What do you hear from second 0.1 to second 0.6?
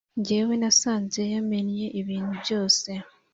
jyewe